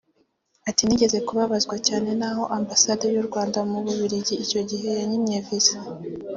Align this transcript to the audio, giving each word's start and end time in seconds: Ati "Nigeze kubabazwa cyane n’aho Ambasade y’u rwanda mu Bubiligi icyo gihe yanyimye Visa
Ati 0.69 0.81
"Nigeze 0.85 1.17
kubabazwa 1.27 1.75
cyane 1.87 2.09
n’aho 2.19 2.43
Ambasade 2.57 3.05
y’u 3.13 3.25
rwanda 3.27 3.59
mu 3.69 3.77
Bubiligi 3.85 4.35
icyo 4.43 4.61
gihe 4.69 4.87
yanyimye 4.99 5.37
Visa 5.45 5.77